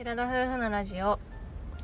[0.00, 1.18] 寺田夫婦のラジオ。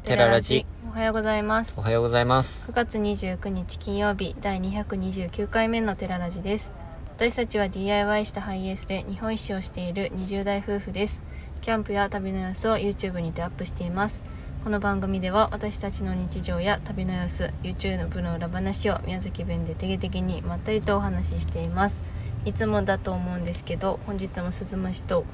[0.04, 0.64] 寺ラジ。
[0.88, 1.78] おはようございます。
[1.78, 2.72] おはようございます。
[2.72, 6.72] 9月29日金曜日第229回目の寺ラジです。
[7.14, 11.20] 私たちは DIY したハイエースで日本一周をしている20代夫婦です。
[11.60, 14.22] キャンプや旅の様子を YouTube にてアップしています。
[14.64, 22.00] この番組では私たちの日常や旅の様子 YouTube の裏話を宮崎弁で定義的にまったりとお話ししています。
[22.46, 25.26] いつもだと思うんですけど本日も鈴虫と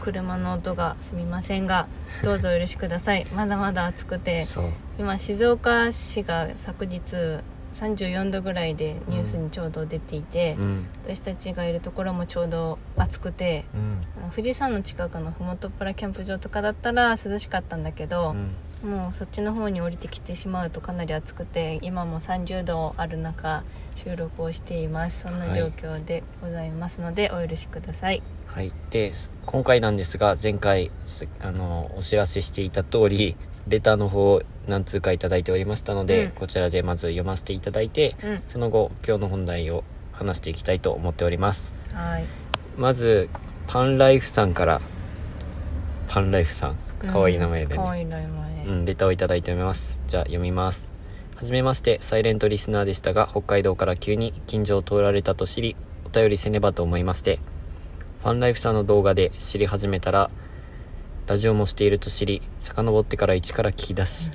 [0.00, 1.86] 車の音がすみませんが
[2.22, 3.26] どうぞお許しください。
[3.34, 4.46] まだまだ暑くて
[4.98, 7.40] 今静岡市が昨日
[7.74, 10.86] 34度ぐらいでニュースにちょうど出ていて、うん。
[11.04, 14.00] 私たちがいるところもちょうど暑くてうん。
[14.30, 18.50] 富士山の近くのふもとっぱらキャンプ場とかだったら涼しかったんだけどう、ん
[18.84, 23.64] もうそっちの方に降りてきてしまうとかなり暑くて今も30度ある中
[23.96, 25.22] 収録をしています。
[25.22, 28.22] そんな状況でございますので、お許しください。
[28.46, 28.70] はい。
[28.90, 29.12] で
[29.46, 33.36] 今回なんですが前回すあのお知らせしていた通り
[33.68, 36.30] レターの方を何通かいただいておりましたので、うん。
[36.32, 38.42] こちらでまず読ませていただいてうん。
[38.48, 41.74] その後今日の本題を話していきたいと思っております。
[41.92, 42.24] はい。
[42.76, 43.28] まず
[43.66, 44.80] パンライフさんから。
[46.08, 46.76] パンライフさん。
[47.06, 48.26] かわいい名前でね、かわいい名前、
[48.66, 50.02] うん、レターをいただいております。
[50.08, 50.92] じゃあ読みます。
[51.36, 57.38] はじめまして、サイレントリスナーでしたが、北海道から急に近所を通られたと知り、お便りせねばと思いまして、
[58.22, 60.30] ファンライフさんの動画で知り始めたら、
[61.28, 64.30] ラジオもしていると知り、遡ってから一から聞き出し、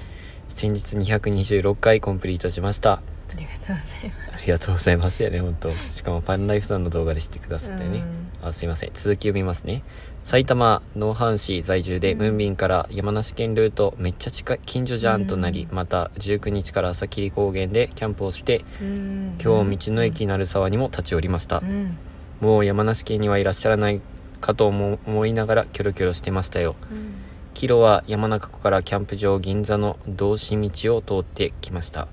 [0.48, 2.94] 先日226回コンプリートしました。
[2.94, 3.02] あ
[3.38, 8.04] りがとうございますありがとうございますよね、本当しかもファンライフさんの動画で知ってくださってね。
[8.42, 8.90] うんあすいません。
[8.94, 9.84] 続き読みますね。
[10.24, 12.18] 埼玉農阪市在住で、うん。
[12.20, 15.76] ムンビンから山梨県ルートめっちゃ近い近所じゃんとなり、うん。
[15.76, 19.38] また19日から朝霧高原でキャンプをしてうん。
[19.44, 21.98] 今日道の駅鳴沢にも立ち寄りました、うん。
[22.40, 24.02] もう山梨県にはいらっしゃらない
[24.40, 26.76] かと思思いながらキョロキョロしてましたよ。
[26.92, 27.14] うん。
[27.54, 32.08] キロは山中湖からキャンプ場銀座の道志道を通ってきました。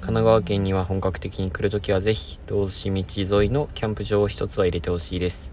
[0.00, 5.50] 神奈川県には本格的に来るときはぜひ道志道沿いのキャンプ場を一つは入れてほしいです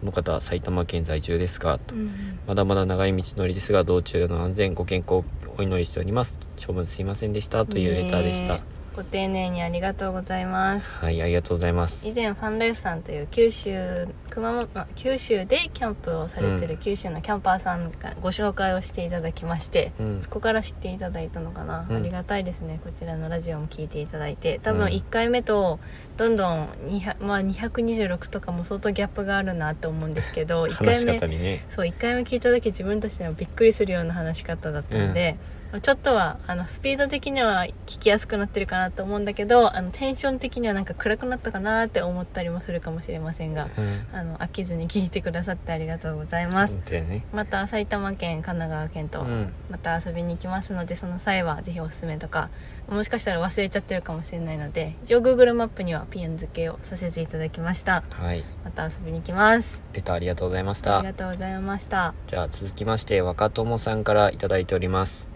[0.00, 2.10] この方は埼玉県在住ですがとうん
[2.46, 5.24] まだまだ長い道のりですが道中の安全ご健康を
[5.58, 6.38] お祈りしております。
[6.56, 7.66] 長文すいませんでした。
[7.66, 8.58] というレターでした、
[8.96, 10.98] ご丁寧にありがとうございます。
[10.98, 12.08] はいありがとうございます。
[12.08, 20.22] 以前ファンライフさんという九州熊本あ九州でキャンプをされてる九州のキャンパーさんがご紹介をしていただきましてうん。
[20.22, 21.96] そこから知っていただいたのかな、うん。
[21.96, 22.80] ありがたいですね。
[22.82, 24.58] こちらのラジオも聞いていただいて。
[24.62, 24.92] 多分うん。
[24.92, 25.78] 1回目と
[26.16, 31.64] どんどん200、まあ、226とかも相当ギャップがあるなと思うんですけど1 話し回目方にね。
[31.70, 35.36] そう1回目聞いた時自分たちでもびっくりするような話し方だったので、
[35.78, 44.18] ちょっとはあのスピード的には聞きやすくなってるかなと思うんだけどあのテンション的にはなんか暗くなったかなって思ったりもするかもしれませんがうん。
[44.18, 46.74] あの飽きずに聞いてくださってありがとうございます。
[46.90, 47.24] ね。
[47.32, 49.52] また埼玉県神奈川県とうん。
[49.70, 52.48] また遊びに行きますのでその際はぜひおすすめとか
[52.88, 58.02] もしかしたら忘れちゃってるかもしれないので一応 Google マップにはピン付けをさせていただきました。
[58.10, 58.42] はい。
[58.64, 59.80] また遊びに行きます。
[59.92, 62.14] レターありがとうございましあたりがとうございました。
[62.26, 65.29] じゃあ続きまして若友さんからいただいております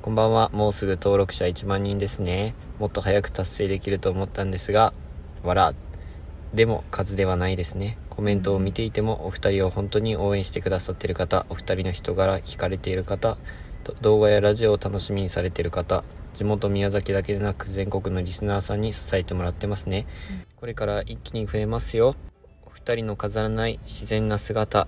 [0.00, 0.48] こんばんは。
[0.50, 2.54] もうすぐ登録者1万人ですね。
[2.78, 4.92] もっと早く達成できると思ったんですが
[5.42, 5.74] わら
[6.54, 7.98] でも数ではないですね。
[8.08, 13.36] コメントを見ていてもお二人を本当に応援してくださっている方お二人の人柄惹かれている方
[13.82, 16.04] と動画やラジオを楽しみにされている方
[16.34, 20.46] 地元宮崎だけでなく全国のリスナーさんに支えてもらってますね、うん。
[20.54, 22.14] これから一気に増えますよ。
[22.64, 24.86] お二人の飾らない自然な姿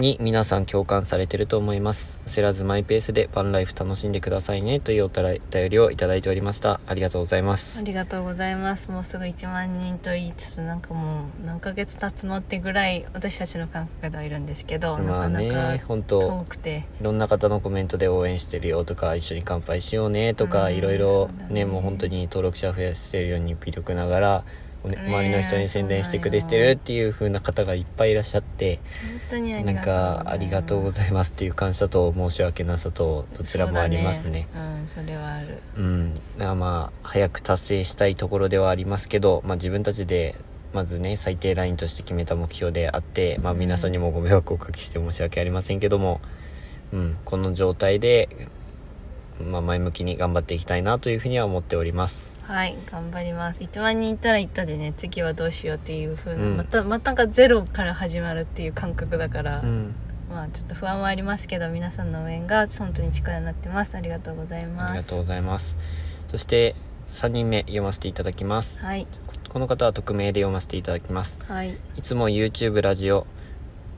[0.00, 2.18] に皆さん共感されてると思います。
[2.26, 4.80] 焦らずマイペースでバンライフ楽しんでくださいね。
[4.80, 6.80] というお便りをいただいておりました。
[6.88, 8.90] ありがとうございまあすりがとうございます。
[8.90, 16.84] もうすぐ1万人と言いつつなんかもう何ヶ月経つのってぐらい私たちの感覚ではいるんですけど、まあなかなかね本当遠くて。
[17.00, 34.48] いろんな方のコメントで応援してるよとか一緒に乾杯しようねとかうんいろいろねねもう本当に登録者増やしてるように微力ながらおねね周りの人に宣伝してくれてるっていう風な方がいっぱいいらっしゃって本当になんかありがとうございますっていう感謝と申し訳なさとどちらもありますね。
[34.52, 34.74] そうだね。
[34.74, 35.62] うんそれはある。
[35.76, 36.14] うん、
[36.58, 40.34] まあ早く達成したいところではありますけど、まあ、自分たちで
[40.72, 46.20] まずね最低ラインとして決めた目標であって、まあ、皆さんにもご迷惑をおかけして申し訳ありませんけども、
[46.92, 48.28] うん、この状態で、
[49.40, 52.38] まあ、前向きに頑張っていきたいなというふうには思っております。
[52.42, 59.94] はい頑張ります1万人いったらいったでね次はどうしようっていう風な、うんまたまたなんかゼロから始まるっていう感覚だから、うん、
[60.28, 65.76] まあちょっと不安はありますけど皆さんの応援が本当に力になってますありがとうございますありがとうございます。
[66.28, 66.74] そして
[67.10, 68.84] 3人目読ませていただきます。
[68.84, 69.06] はい
[69.48, 71.38] この方は匿名で読ませていただきます。
[71.48, 73.26] はいいつも YouTube ラジオ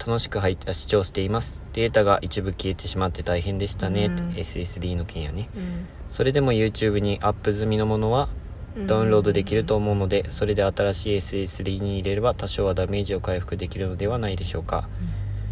[0.04, 1.60] 楽しく入って視聴しています。
[1.74, 4.14] データが一部消えてしまって大変でしたね、うん。
[4.30, 5.48] SSD の件やね。
[5.54, 5.86] うん。
[6.10, 8.28] それでも YouTube にアップ済みのものは
[8.88, 14.88] ダウンロードできると思うのでそれで新しい SSD に入れれば多少はダメージを回復できるのではないでしょうか。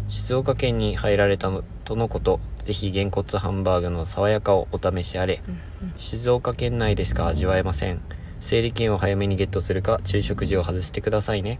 [0.09, 5.41] 静岡県に入られたのとのことぜひげんこつハンバーグの爽やかをお試しあれ。
[5.47, 5.53] うん
[5.87, 5.93] うん。
[5.97, 8.01] 静岡県内でしか味わえません。
[8.41, 11.59] 整理券を早めにゲットするか昼食時を外してくださいね。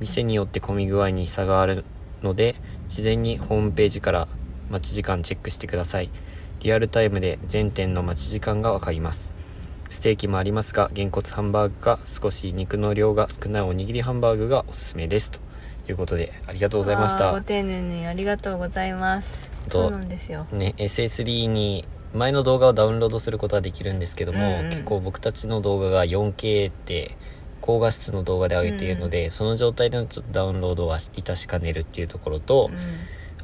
[0.00, 1.84] 店によって混み具合に差がある
[2.22, 2.54] ので
[2.88, 4.28] 事前にホームページから
[4.70, 6.10] 待ち時間チェックしてください。
[6.62, 9.34] リアルタイムで全店の待ち時間がわかります。
[9.88, 15.30] ステーキもありますがげんこつハンバーグか少し肉の量が少ないおにぎりハンバーグがおすすめです。
[15.30, 15.40] と
[15.88, 17.32] いうことでありがとうございました。
[17.32, 19.50] ご丁寧にありがとうございます。
[19.68, 20.46] とそうなんですよ。
[20.52, 21.84] ね SSD に
[22.14, 24.70] 前の動画をダウンロードすることはできるんですけども、うんうん。
[24.70, 27.16] 結構僕たちの動画が 4K って
[27.70, 32.68] 高画質の動画で上げているので、その状態でのちょっとダウンロードは致しかねるっていうところと、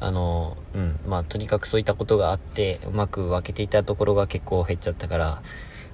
[0.01, 0.99] あのうん。
[1.07, 5.41] まあとにかくそういったことがあってうまく分けていたところが結構減っちゃったから、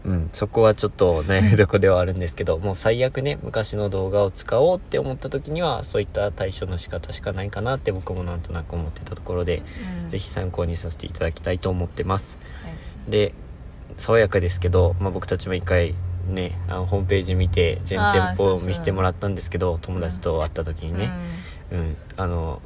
[0.03, 9.61] うん、そこはちょっと悩みどこではあるんですけどもう最悪ね昔の動画を使おうって思った時にはそういった対処の仕方しかないかなって僕もなんとなく思ってたところで、
[10.03, 10.09] うん。
[10.09, 12.39] ぜひ参考にさせていただきたいと思ってます。
[12.63, 12.69] は
[13.07, 13.11] い。
[13.11, 13.35] で
[13.97, 15.93] 爽やかですけど、まあ、僕たちも一回
[16.27, 21.11] ねあのホームページ見て全店舗を見せてもらったんですけど友達と会った時にね、
[21.71, 21.95] うん。
[22.17, 22.61] あの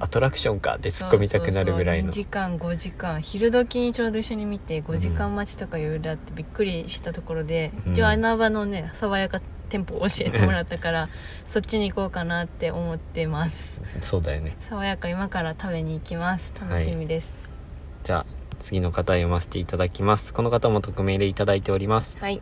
[0.00, 2.10] アトラクションかって突っ込みたくなるぐらいの。
[2.10, 7.92] 2時間5時間昼時にちょうど一緒に見て5時間待ちとかいろいろあってびっくりしたところで、うん。
[7.92, 9.38] 一応穴場のね爽やか
[9.68, 11.08] 店舗を教えてもらったから
[11.48, 13.80] そっちに行こうかなって思ってます。
[14.00, 14.56] そうだよね。
[14.60, 16.54] 爽やか今から食べに行きます。
[16.60, 17.32] 楽しみです。
[18.04, 18.26] じゃあ
[18.60, 20.32] 次の方読ませていただきます。
[20.32, 22.16] この方も匿名でいただいております。
[22.18, 22.40] はい、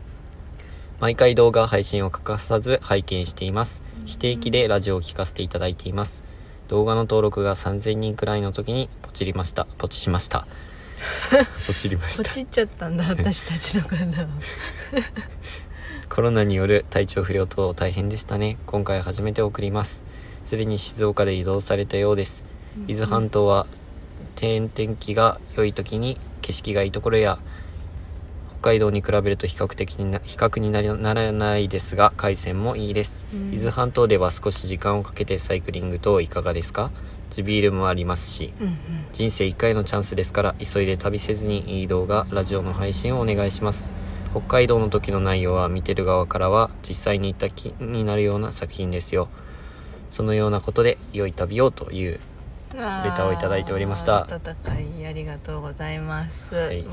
[1.01, 3.81] 毎回動画配信を欠かさず拝見しています。
[4.05, 6.21] 非定期でラジオを聞かせていただいています。
[6.67, 9.65] 動画の登録が3000人くらいの時にポチりました。
[9.79, 10.45] ポチしました。
[11.65, 12.23] ポチりました。
[12.23, 14.27] ポチっちゃったんだ私たちの方は
[16.07, 18.59] コロナによる体調不良等大変でしたね。
[18.67, 20.03] 今回初めて送ります。
[20.45, 22.43] すでに静岡で移動されたようです。
[22.87, 23.65] 伊豆半島は
[24.35, 27.50] 天天気が良い時に景色がいいところや北
[28.61, 33.53] 海道に比べると比較的にな比較になりならないですが海鮮もいいです、うん。
[33.53, 36.91] 伊豆半島では少し時間をかけてサイクリング等いかがですか？
[37.29, 38.75] 地ビールもありますしうんうん。
[39.13, 43.89] 人生1回のチャンスですから急いで旅せずにいい動画ラジオの配信をお願いします。
[44.31, 49.27] 北海道の時の内容は見てる側からは実際に行った気になるような作品ですよ。
[50.11, 52.19] そのようなことで良い旅をという
[52.77, 54.21] あレターをいただいておりました。
[54.23, 56.83] 温かいありがとうございます、はい。
[56.83, 56.91] もう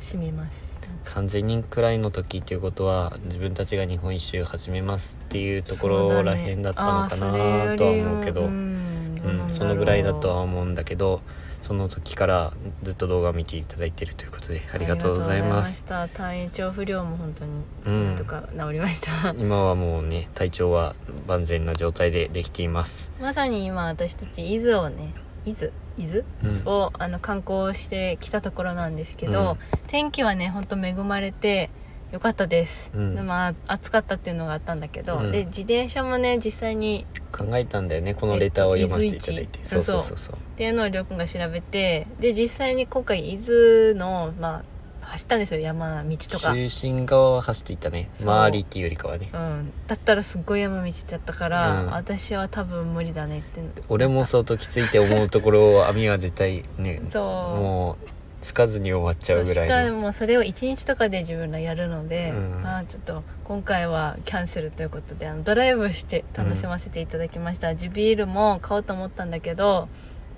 [0.00, 0.71] 染みます
[1.04, 11.20] 3000人くらいの時っていうことは自分たちが日本一周始めますっていうところらへんだったのかなとは思うけどううんんそのぐらいだとは思うんだけど
[11.62, 12.52] その時から
[12.82, 15.84] ずっと動画を見ていただいてるということでありがとうございます。
[15.84, 20.94] 体調不良も本当にうんとか治りました、今はもうね体調は
[21.28, 23.12] 万全な状態でできています。
[23.20, 25.14] まさに今私たち伊豆をね
[25.44, 26.62] 伊豆伊豆うん。
[26.66, 29.56] をあの観光してきたところなんですけど、
[29.88, 31.70] 天気はねほんと恵まれて
[32.12, 33.14] よかったです、うん。
[33.14, 35.32] でまあ暑かったっていうのがあったんだけど、うん。
[35.32, 40.18] で自転車もね実際に考えたんだよねこのレターを読ませていただいて、えっとそうそうそう。
[40.18, 40.36] そう。
[40.36, 44.64] っていうのをりょうくんが調べてで実際に今回伊豆のまあ
[45.12, 48.08] 走ったんですよ山道とか、中心側は走っていったね。
[48.14, 48.30] そう。
[48.30, 49.28] 周りっていうよりかはね。
[49.30, 51.90] うん、だったらすっごい山道だったから、うん。
[51.90, 53.60] 私は多分無理だねって。
[53.90, 57.24] 俺も相当きついって思うところを網は絶対ねそう。
[57.60, 58.06] もう
[58.40, 62.62] つかずに終わっちゃうぐらしかいのもそれを1日とかで自分らやるので、うん。
[62.62, 69.88] まあちょっと今回はキャンセルということであのドライブして楽しませていただきました、地ビールも買おうと思ったんだけど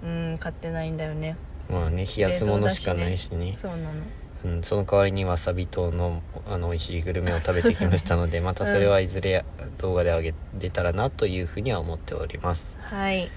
[0.03, 1.37] うん買ってないんだよね。
[1.71, 3.55] まあね冷やすものしかないしね。
[3.57, 3.93] そうなの
[4.45, 9.45] うん、その代わりにわさび糖のあの美味しいグルメを食べてきましたので またそれはいずれ
[9.79, 12.77] 動画で上げれたらなというふうには思っております。
[12.83, 13.31] はい、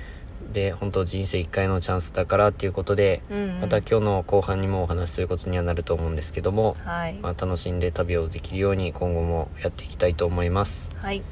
[0.54, 3.38] で本当人生1回のチャンスだからっていうことでうん。
[3.38, 10.92] うんまた今日の後半にもお話しすることにはなると思うんですけども、はい、まあ、楽しんで旅をできるように今後もやっていきたいと思います。
[10.98, 11.24] はい。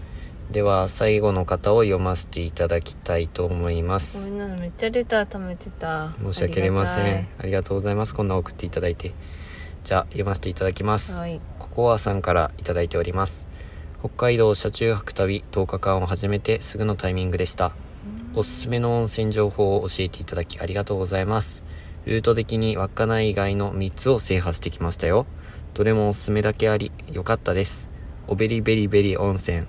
[0.51, 6.13] では最後の方を読ませていただきたいと思いまごすめんなさいめっちゃレター貯めてた。
[6.23, 7.23] 申し訳ありません。
[7.23, 8.13] あありがとうございます。
[8.13, 9.11] こんな送っていただいて
[9.85, 11.39] じゃあ読ませていただきます、はい。
[11.59, 13.45] ココアさんからいただいております。
[13.99, 17.71] 北海道車中泊旅10日間を始めてすぐのタイミングでした。
[18.33, 21.63] おすすめの温泉情報を教えていただきありがとうございます。
[22.07, 25.27] ルート的に稚内以外の3つを制覇してきましたよ。
[25.75, 27.87] どれもおすすめだけあり良かったです。
[28.27, 29.67] おべりベリベリ温泉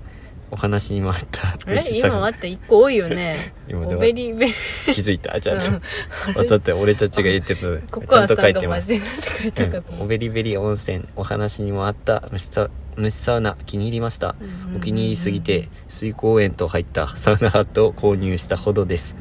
[0.51, 1.49] お話にもあった。
[1.49, 1.75] あれ？
[1.75, 2.11] 虫さん。
[2.11, 3.53] 今あった一個多いよね。
[3.69, 4.53] お 今ではべりべり。
[4.93, 5.39] 気づいた？
[5.41, 5.83] じゃあ、うん。
[6.39, 8.93] わざと俺たちが言ってたの ちゃんと書いてます。
[8.93, 9.03] うん。
[10.01, 12.23] おべりべり温泉お話にもあった。
[12.33, 14.35] 虫サ虫サウナ気に入りました。
[14.77, 19.17] お気に入りすぎて水公園と入ったサウナハットを購入したほどです。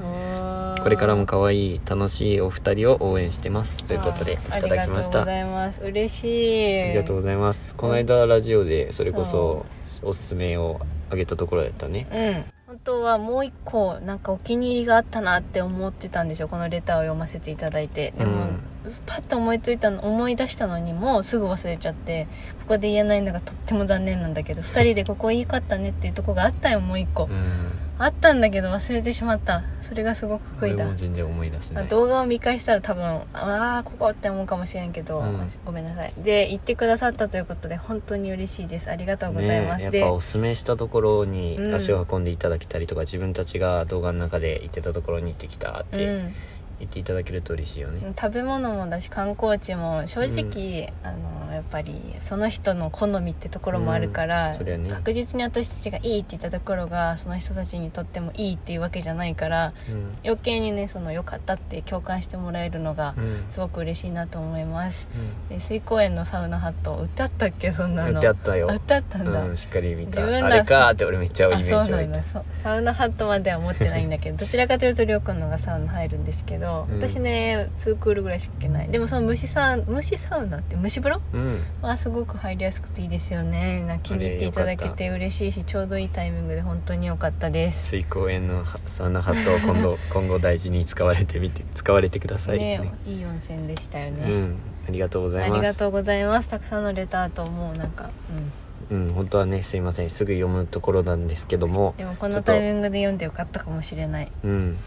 [0.81, 3.83] これからも可愛い楽しいお二人を応援してます。
[3.85, 5.23] ということでいただきました。
[5.23, 5.81] ありがとうございます。
[5.83, 6.81] 嬉しい。
[6.83, 7.75] ありがとうございます。
[7.75, 9.65] この間ラジオでそれこそ
[10.03, 12.07] おすすめをあげたところだったね。
[12.11, 12.45] うん。
[12.67, 18.13] 本当はもう一個なんかお気に入りがあったなって思ってたんですよこのレターを読ませていただいて。
[18.17, 18.75] でも、うん。
[19.05, 22.27] パッと思いついたの思い出したのにもうすぐ忘れちゃって
[22.59, 29.63] ここで言えないのがとっても残念なんだけど2人でここいいかったねっていうとこがあったよもう一個、うんあったんだけど忘れてしまった。
[29.81, 30.85] それがすごく悔いだ。
[30.95, 31.87] 全然思い出せない。
[31.87, 35.39] 動画を見返したら多分ああここって思うかもしれんけど、うん。
[35.63, 36.13] ごめんなさい。
[36.17, 38.89] で言ってくださったということで本当に嬉しいです。
[38.89, 41.73] ありがとうございます、でねやっぱおすすめしたところにうん。
[41.75, 46.33] 足を運んでいただけたりとか、自分たちが動画の中で行ってたところに行ってきたってうん
[46.79, 54.89] 言っていただけると嬉しいよね、食べ物もだし観光地も正直、あのやっぱりその人の好みってところもあるから、それはね。
[54.89, 60.13] 確実に私たちがいいって言ったところがその人たちにとってもいいっていうわけじゃないからうん。
[60.25, 63.45] 余計にねその良かったって共感してもらえるのがうん。
[63.51, 65.07] すごく嬉しいなと思います。
[65.49, 67.71] で水公園のサウナハット売ったっけ？
[67.71, 68.21] そんなうん、の。
[68.21, 68.69] 売ったよ。
[68.69, 70.21] あ売ったんだ、うん、しっかり見た。
[70.21, 70.87] 自分らあれか？
[70.87, 72.21] ーって俺めっちゃイメあージ湧いた。
[72.21, 76.99] サウナハットまでは持ってないんだけどどちらかというとりょうくんのがサウナ入るんですけど、うん。
[76.99, 78.87] 私ね2クールぐらいしか行けない。
[78.89, 81.59] でもその虫サウ虫サウナって虫風呂うん。
[81.81, 83.83] はすごく入りやすくていいですよね。
[83.85, 87.89] なんか気に入っていただけて嬉しいしちょうどいいタイミングで本当に良かったです。
[87.89, 92.81] 水公園のサウナハットを今度 今後大事に使われてみて使われてくださいね。
[93.05, 94.59] いい温泉でしたよね、うん。
[94.87, 95.59] ありがとうございます。
[95.59, 96.49] ありがとうございます。
[96.49, 98.51] たくさんのレターともうなんかうん。
[98.89, 100.09] うん本当はねすいません。
[100.09, 101.95] すぐ読むところなんですけども。
[101.97, 104.31] でもこちょっとのタイミングで読んでよかったかもしれない。
[104.43, 104.77] うん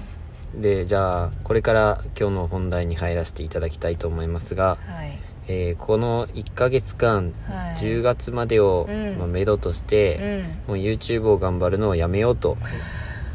[0.54, 5.18] でじゃあこれから今日の本題に入らせていただきたいと思いますが、はい。
[5.48, 7.74] えーこの1ヶ月間、はい。
[7.76, 9.18] 10月までを、うん。
[9.18, 10.68] まあ、めどとしうて、ん。
[10.68, 12.56] もう YouTube を頑張るのをやめようと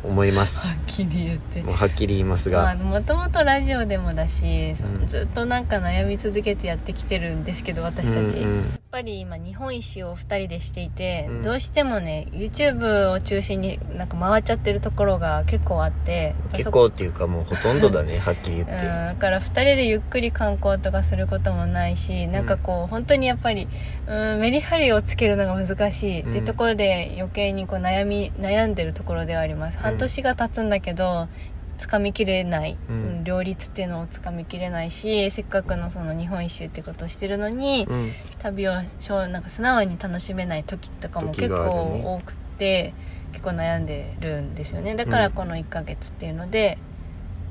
[0.03, 0.65] 思います。
[0.67, 1.62] はっきり言って。
[1.63, 5.08] もうはっきり言いますまあ、が、もともとラジオでもだし、そのうん。
[5.08, 11.44] ずっとなんか悩み続けてやってきてるんですけど私たち、うんうんぱり今日本一周を2人でしていて、うん。
[11.44, 23.68] どうしてもね YouTube を中心になんか回っちゃってるところが結構あって結構っていうかもうほとんどだね はっきり言っうん、て、だから2人でゆっくり観光とかすることもないしなんかこう本当にやっぱり、
[24.08, 29.82] うん、メリハリをつけるのが難しいっていうところで余計にこう悩み悩んでるところではあります、うん。
[29.82, 31.28] 半年が経つんだけど
[31.77, 32.96] つかみきれない、うん。
[32.96, 38.12] うん両立っていうのをつかみきれないしせっかくのその日本一周ってことをしてるのに、うん。
[38.39, 42.94] 旅をしょなんか素直に楽しめない時とかも時結構多くて、
[43.32, 44.96] 結構悩んでるんですよね。
[44.96, 46.77] だからこの1ヶ月っていうので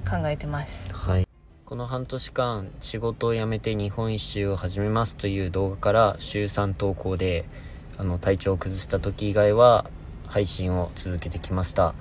[0.08, 0.92] 考えてます。
[0.92, 1.26] はい。
[1.64, 7.46] この半年間仕事を辞めて日本一周を始めますという動画から週3投稿で
[7.96, 9.86] あの体調を崩した時以外は
[10.26, 11.94] 配信を続けてきました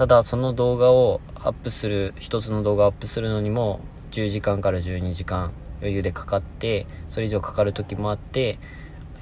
[0.00, 3.80] ただその動画をアップする一つの動画をアップするのにも
[4.12, 8.58] 10時間から12時間余裕でかかってそれ以上かかる時もあって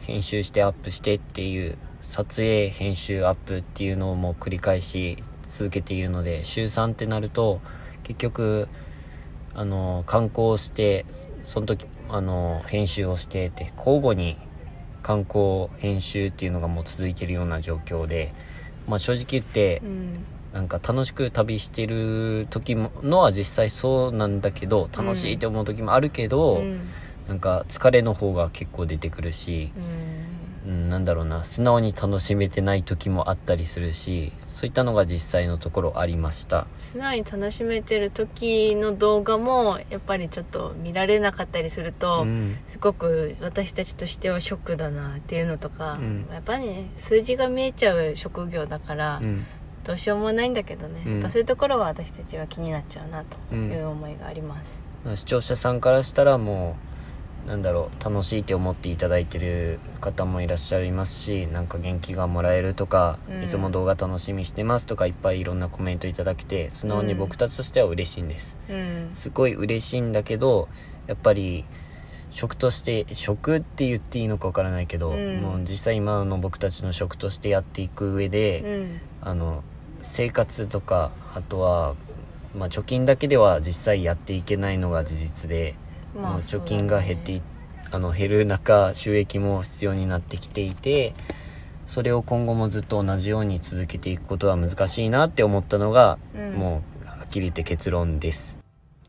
[0.02, 7.61] 編集してアップしてっていう撮影編集アップっていうのをもう繰り返し続けているので週3ってなると
[8.04, 8.68] 結局
[9.56, 11.06] あの観光して
[11.42, 14.37] その時あの編集をしてって交互に
[15.02, 18.32] 観光編集っていうのがもう続いてるような状況で、
[18.87, 20.38] まあ、正直言ってうん。
[20.52, 26.81] なんか楽しく旅してる時ものは実際そうなんだけど楽しいって思う時もあるけど、うん。
[27.28, 29.73] なんか疲れの方が結構出てくるし、
[30.64, 30.71] うん。
[30.71, 36.67] うん、なんだろうな素直に楽しめてない時もあったりするしそういったのが実際のところありました。
[36.81, 42.57] 素直に楽しめてる時の動画もやっぱりちょっと見られなかったりすると、うん。
[42.67, 46.26] すごく私たちとしてはショックだなっていうのとか、うん。
[46.33, 49.45] やっぱりね数字が見えちゃう職業だから、うん
[49.88, 51.12] どうしようもないんだけどね、うん。
[51.14, 54.78] やっぱそういうところは私たちは気になっちゃうなという思いがあります。
[55.16, 56.76] 視聴者さんからしたらも
[57.47, 63.45] うなんだろう楽しいって思っていただいてる方もいらっしゃいますしなんか元気がもらえるとか、うん。
[63.45, 69.09] いつも動画楽しみにしてますとかいっぱいいろんなコメントいただけて素直に僕たちとしては嬉しいんです、うん。
[69.12, 70.68] すごい嬉しいんだけど
[71.07, 71.64] やっぱり
[72.30, 75.40] 食として食って言っていいのかわからないけど、うん。
[75.40, 79.00] もう実際今の僕たちの食としてやっていく上で、うん。
[79.23, 79.64] あの
[80.09, 81.95] 生活とかあとは、
[82.57, 85.75] まあ、貯金だけでは実際やっていけないのが事実で、
[86.17, 87.43] まあ貯金が減ってい
[87.91, 91.15] あの減る中収益も必要になってきていて
[91.87, 96.53] それを今後もずっと同じように続けていくことは難しいなって思ったのが、うん。
[96.53, 98.62] もうはっきり言って結論です。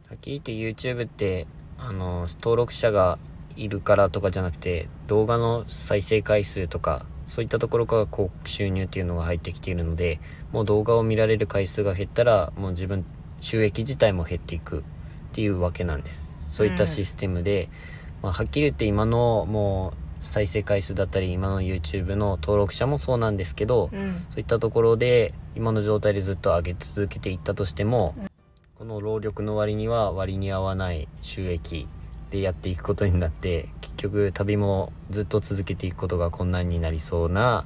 [0.10, 1.46] はっきり言って YouTube って
[1.78, 3.20] あの登録者が
[3.58, 10.20] いるからとかじゃなくて動画の再生回数とかそういったところから広告収入っていうのが入ってきているので
[10.52, 13.06] もう動画を見られる回数が減ったらもう自分
[13.40, 14.84] 収益自体も減っていくっ
[15.34, 16.30] ていうわけなんです。
[16.50, 17.70] そういったシステムで、
[18.22, 24.26] まあ、はっきり言って今のもう再生回数だったり今の YouTube の登録者もそうなんですけど、うん。
[24.32, 28.16] そういったところで今の状態でずっと上げ続けていったとしても、
[28.78, 31.88] この労力の割には割に合わない収益
[32.32, 37.66] でやっていくことになって結局旅もずっと続けていくことが困難になりそうな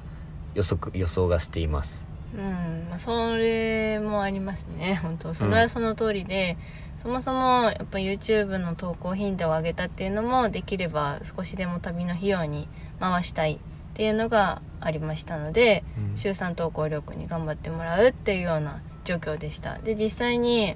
[0.54, 2.06] 予測予想がしています。
[2.34, 4.96] うんまあ、それもありますね。
[5.02, 6.56] 本当それはその通りで、
[7.00, 12.66] そもそもやっぱ YouTube の投稿頻度を上げたっていうのもできれば少しでも旅の費用に
[12.98, 13.60] 回したい
[13.92, 15.84] っていうのがありましたので
[16.16, 19.78] 週3投稿力に頑張ってもらうっていうような状況でした。
[19.78, 20.74] で実際に、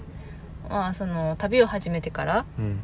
[0.68, 2.78] まあ、その旅を始めてからうん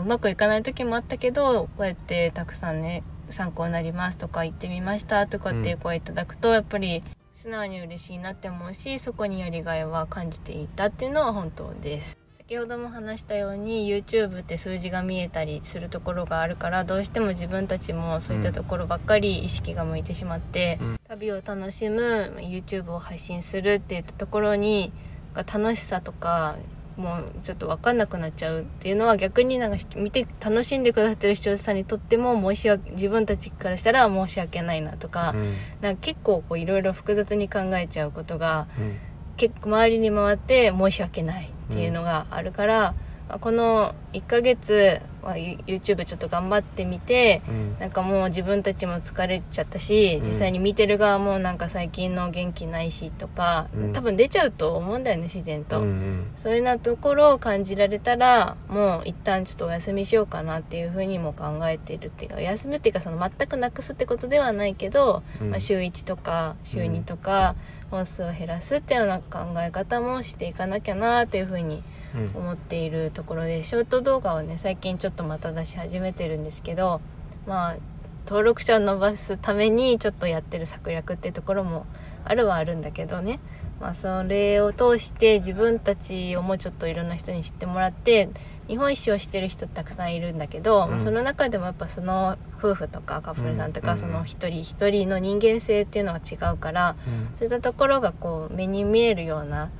[0.00, 12.18] うまくいかない時もあったけどこうやってたくさんね参考になりますとか言ってみましたとかっていう声いただくと、やっぱり素直に嬉しいなって思うしそこにやりがいは感じていたっていうのは本当です。
[12.36, 24.90] 先ほども話したように YouTube って数字が見えたりするところがあるからどうしても自分たちもそういったところばっかり意識が向いてしまって、うん旅を楽しむ YouTube を配信するっていったところに
[25.32, 26.56] が楽しさとか
[26.96, 35.54] もうちょっと分かんなくなっちゃうっていうのは逆になんか見て楽しんでくださってる視聴者さんにとっても申し訳自分たちからしたら申し訳ないなとか,、うん。
[35.80, 38.96] なんか結構こういろいろ複雑に考えちゃうことがうん。
[39.36, 42.94] 結構周りに回って申し訳ないっていうのがあるから、
[43.28, 47.78] まあこの1ヶ月は YouTube ちょっと頑張ってみてうん。
[47.78, 50.26] なんかもう自分たちも疲れちゃったし、うん。
[50.26, 53.92] 実際に見てる側もなんか最近の元気ないしとか、うん。
[53.92, 55.80] 多分出ちゃうと思うんだよね自然と。
[55.80, 56.30] うんうん。
[56.36, 65.50] そういうなところを感じられたらもう一旦ちょっとお休みしようかなっていうふうにも考えているっていうか休むっていうかその全くなくすってことではないけど、うん。
[65.50, 67.56] まあ、週1とか週2とか
[67.90, 71.82] 本数を減らすっていうような考え方もしていかなきゃなっていうふうに
[72.14, 72.30] うん。
[72.34, 77.00] 思っているところでショート動画をね最近ちょっとまた出し始めてるんですけど
[77.46, 77.76] まあ
[78.26, 81.86] 登録者を伸ばすためにちょっとやってる策略ってところも
[82.24, 83.38] あるはあるんだけどね。
[83.80, 88.30] まあそれを通して自分たちをもうちょっといろんな人に知ってもらって
[88.68, 91.00] 日本一周をしてる人たくさんいるんだけど、うん。
[91.00, 97.36] その中でもやっぱその夫婦とかカップルさんとか、うんその一人一人の人間性っていうのは違うからうん。
[97.36, 99.70] そういったところがこう目に見えるような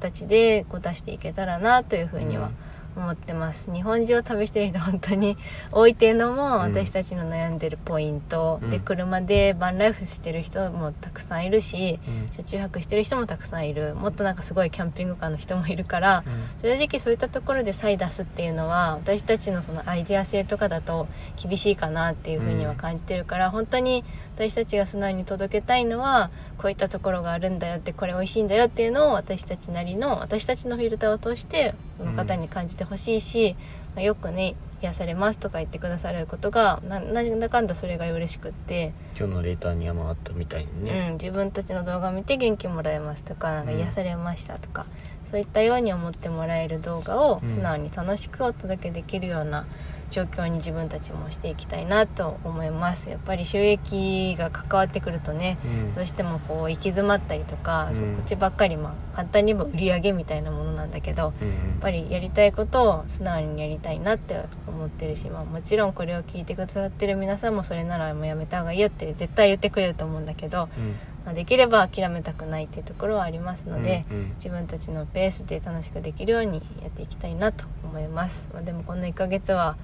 [0.00, 2.50] 形でこう出していけたらなというふうには
[3.00, 5.36] 思ってます、日本中を旅してる人本当に
[5.72, 8.70] 多いっていうのも私たちの悩んでるポイント、うん。
[8.70, 12.32] で車でバンライフしてる人もたくさんいるしうん。
[12.32, 13.94] 車中泊してる人もたくさんいる。
[13.94, 16.24] もっとなんかすごいキャンピングカーの人もいるから
[16.62, 16.70] うん。
[16.70, 21.06] 正直そういったところで差異出すっていうのは私たちのそのアイデア性とかだと
[21.42, 24.04] 厳しいかなっていうふうには感じてるから、本当に
[24.36, 33.56] 私たちが素直に届けたいのはこういったところがあるんだよってこれ美味しいんだよっていうのを私たちなりの私たちのフィルターを通してその方に感じてほしいし、
[33.94, 38.92] まあよくね癒されますとか言ってくださることがななんだかんだそれが嬉しくって。
[39.18, 44.86] 今日のレーターにはもあったみたいにうね、ん、自分たちの動画を見て元気もらえますとかなんかうん癒されましたとか、
[45.30, 47.48] そういったように思ってもらえる動画をうん。
[47.48, 49.66] 素直に楽しくお届けできるような
[50.14, 53.10] 状況に自分たちもしていきたいなと思います。
[53.10, 55.94] やっぱり収益が関わってくるとねうん。
[55.96, 57.94] どうしてもこう行き詰まったりとか、うん。
[57.94, 61.48] そっちばっかりまあ簡単に言えば売り上げみたいなものなんだけどうん。
[61.48, 70.94] やっぱりやりたいことを素直にやりたいなって思ってるし、まあ、もちろんこれを聞いてくださってる皆さんもそれならもうやめた方がいいよって絶対言ってくれると思うんだけど、うん。
[71.24, 74.34] まあ、できれば諦めたくないっていうところはありますので、うんうん。
[74.36, 79.76] 自分たちのペースで楽しくできるようにやっていきたいなと思います、まあ、でもこの1ヶ月は、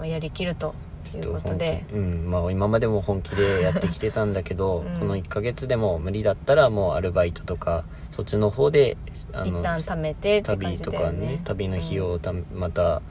[0.00, 0.74] まあ、やりきると
[1.14, 1.84] いうことで。
[1.92, 2.30] うん。
[2.30, 4.98] まあ今までも本気でやってきてたんだけど、うん。
[4.98, 8.96] この1ヶ月でも無理だったらもうアルバイトとかそっちの方で
[9.32, 13.02] あ一旦貯めてって感旅とかねね旅の費用うんをたまた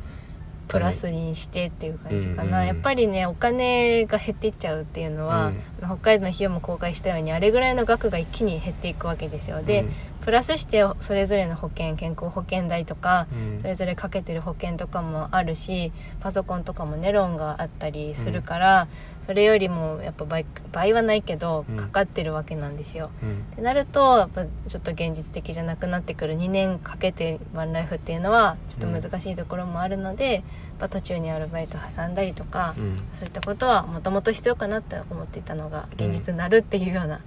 [0.67, 5.55] プラスにしてっていう感じかな、うんうんやっぱりねお金が減っていっちゃうっていうのは、うん。
[5.83, 9.63] 北海道の費用も公開したようにあれぐらいの額が一気に減っていくわけですよ。
[9.63, 9.85] で、
[10.21, 13.59] プラスしてそれぞれの保険健康保険代とかうん。
[13.59, 18.87] それぞれかけてる保険とかもあるしパソコンとかもねローンがあったりするから、
[19.21, 21.77] それよりもやっぱ倍倍はないけどうん。
[21.77, 23.09] かかってるわけなんですよ。
[23.23, 23.31] うん。
[23.53, 30.43] ってなるとやっぱちょっと現実的じゃなくなってくる2年かけてワンライフっていうのはちょっと難しいところもあるので、やっ
[30.79, 33.01] ぱ途中にアルバイト挟んだりとか、うん。
[33.13, 37.19] そういったことはもともと必要かなって思っていたのが現実になるっていうような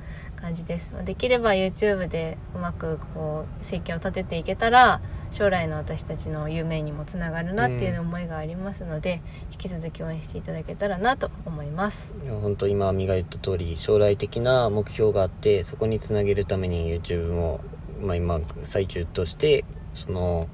[0.43, 5.01] 感じです、まあできれば YouTube でうまくこう生計を立てていけたら
[5.31, 12.13] 将来の私たちの夢にもつながるなっていう思いがありますので、引き続き応援していただけたらなと思います。
[12.43, 17.61] 本当今みが言った通り将来的な目標があってそこにつなげるために YouTube も、
[18.03, 20.49] まあ、今最中としてその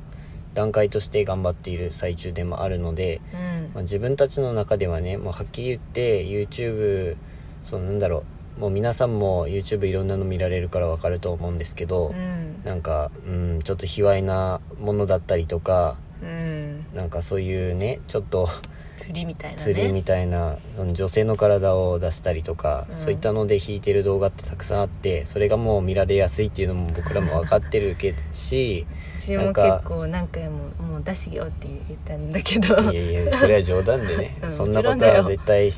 [0.54, 3.74] 段階として頑張っている最中でもあるので、うん。
[3.74, 7.16] まあ、自分たちの中ではねもうはっきり言って YouTube
[7.64, 12.64] そうなんだろうもう皆さんも YouTube いろんなの見られるからわかると思うんですけど、うん。
[12.64, 16.84] なんか、うん、ちょっと卑猥なものだったりとかうん。
[16.92, 18.48] なんかそういうねちょっと
[18.96, 19.62] 釣りみたいなね。
[19.62, 22.96] 釣りみたいなその女性の体を出したりとか、うん。
[22.96, 28.86] そういったので弾いてる動画ってたくさんあってそれがもう見られやすいっていうのも僕らも分かってるけし
[29.28, 32.90] 私もなんか結構何回も「もう出すよ」って言ったんだけど。
[32.90, 35.70] いやいやそれは冗談でね、 うんそんなことは絶対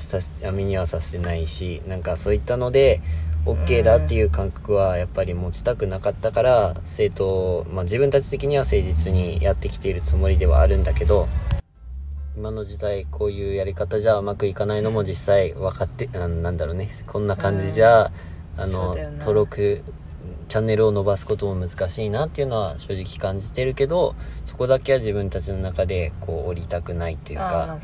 [0.49, 3.01] 網にはさせないしなんかそういったので
[3.47, 11.27] OK だっていう感覚はやっぱり持ちたくなかったから正当、まあ、自分たち的には誠実にやってきているつもりではあるんだけど
[12.37, 16.89] 今の時代こういうやり方じゃうまくいかないのも実際分かってあなんだろうね。
[17.07, 18.11] こんな感じじゃ、
[18.57, 19.83] あの登録
[20.51, 27.79] チャンネルを伸ばすことも難しいなっていうのは正直感じてるけどそこだけは自分たちの中でこう降りたくないっていうか。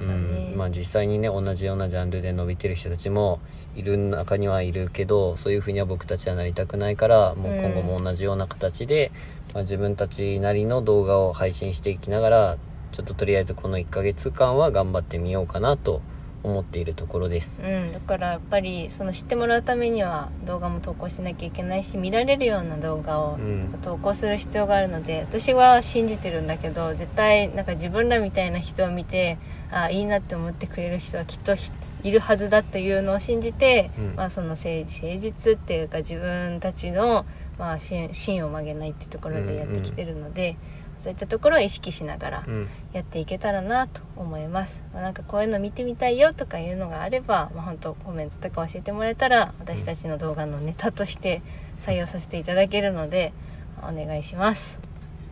[0.00, 3.38] うん、まあ実際にね同じようなジャンルで伸びてる人たちも
[3.76, 9.12] いる中にはいるけどそういうふうには僕たちはなりたくないからもう今後も同じような形で、
[9.52, 12.56] まあ、自分たちなりの動画を配信していきながら
[12.92, 16.00] ちょっととりあえずこの1ヶ月間は頑張ってみようかなと
[16.42, 17.62] 思っているところです。
[17.62, 23.78] うん、だからやっぱりその知ってもらうためには動画も投稿しなきゃいけないし見られるような動画をうん。
[23.82, 29.38] 投稿する必要があるので私は信じてるんだけど絶対なんか自分らみたいな人を見て
[29.70, 31.70] あいいなって思ってくれる人はきっとひ
[32.02, 34.16] いるはずだというのを信じて、うん。
[34.16, 37.26] まあ、その誠誠実っていうか自分たちの、
[37.58, 40.56] まあ、芯芯を曲げないっていうところでやってきてるので、
[41.00, 42.68] そういったところを意識しながらうん。
[42.92, 51.40] やっていけたらなと思います、まあ、なんかこういうの見てみたいよとかいうのがあれば、まあ、本当コメントとか教えてもらえたら私たちの動画のネタとして
[51.80, 53.32] 採用させていただけるので
[53.80, 54.78] まあお願いします。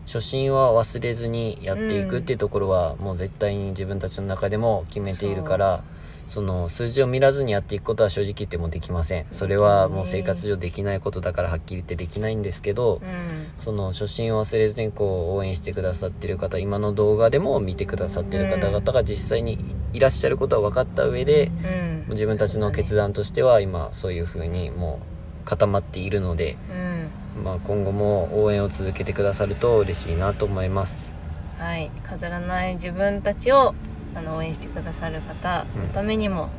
[0.05, 5.83] 初心は忘れずにやっていくっていうところはもう絶対に自分たちの中でも決めているから
[6.29, 9.25] その数字を見らずにやっていくことは正直言ってもできません。
[9.31, 13.49] それはもう生活上できないことだからはっきり言ってできないんですけど、うん。
[13.57, 19.57] その初心を忘れずにこう応援してくださってる方今の動画でも見てくださってる方々が実際に
[19.91, 21.47] いらっしゃることは分かった上で
[22.07, 22.11] うん。
[22.11, 24.99] 自分たちの決断としては今そういう風にも
[25.43, 26.57] う固まっているので、
[27.35, 27.43] うん。
[27.43, 31.11] まあ、今後も応援を続けてくださると嬉しいなと思います。
[31.57, 31.89] はい。
[32.03, 33.73] 飾らない自分たちを
[34.15, 36.49] あの応援してくださる方のためにも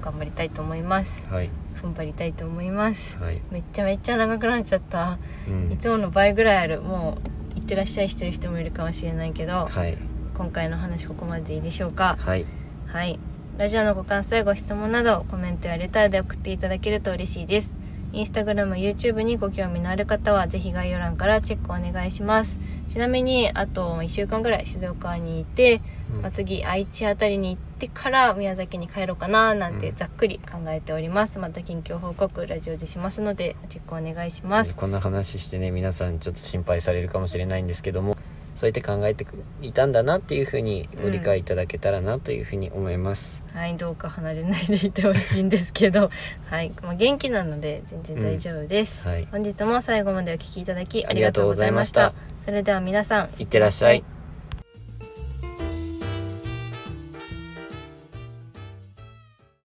[0.00, 1.26] 頑張りたいと思います。
[1.28, 3.18] はい、踏ん張りたいと思います。
[3.18, 3.40] はい。
[3.50, 5.18] めっちゃめっちゃ長くなっちゃった。
[5.48, 5.72] うん。
[5.72, 7.18] いつもの倍ぐらいあるも
[7.54, 9.96] う行ってらっしゃいしてる人もいるかもしれないけどはい。
[10.36, 12.16] 今回の話ここまででいいでしょうか？
[12.20, 12.44] はい。
[12.86, 13.18] はい。
[13.56, 17.72] ラジオのご感想やご質問などコメントやレターで送っていただけると嬉しいです。
[18.12, 22.58] インスタグラム YouTube にご興味のある方はぜひ概要欄からチェックお願いします。
[22.90, 29.96] ちなみにあと1週間ぐらい静岡にいて、うんまあ、次愛知あたりに行ってから宮崎に帰ろうかななんてうん。
[29.96, 31.38] ざっくり考えております。
[31.38, 34.74] また近況報告ラジオでしますのでチェックお願いします。
[34.74, 38.16] こんな話してね皆さんちょっと心配されるかもしれないんですけども
[38.54, 39.26] そうやって考えて
[39.62, 43.42] いたんだなっていうふうにご理解いただけたらなというふうに思います。
[43.52, 46.10] はいどうか離れないでいてほしいんですけど。
[46.50, 49.26] はい、まあ、元気なので全然大丈夫です、はい。
[49.30, 52.02] 本日も最後までお聞きいただきあありがとうござざいました。
[52.02, 52.44] いました。
[52.44, 54.04] それでは皆さんいってらっしゃい